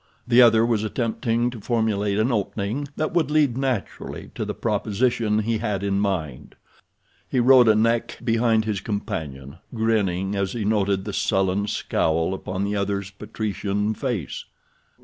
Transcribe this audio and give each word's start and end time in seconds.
The 0.27 0.41
other 0.41 0.65
was 0.65 0.83
attempting 0.83 1.51
to 1.51 1.61
formulate 1.61 2.17
an 2.17 2.31
opening 2.31 2.87
that 2.95 3.13
would 3.13 3.29
lead 3.29 3.55
naturally 3.55 4.31
to 4.33 4.43
the 4.43 4.55
proposition 4.55 5.37
he 5.37 5.59
had 5.59 5.83
in 5.83 5.99
mind. 5.99 6.55
He 7.29 7.39
rode 7.39 7.67
a 7.67 7.75
neck 7.75 8.17
behind 8.23 8.65
his 8.65 8.81
companion, 8.81 9.57
grinning 9.75 10.33
as 10.35 10.53
he 10.53 10.65
noted 10.65 11.05
the 11.05 11.13
sullen 11.13 11.67
scowl 11.67 12.33
upon 12.33 12.63
the 12.63 12.75
other's 12.75 13.11
patrician 13.11 13.93
face. 13.93 14.45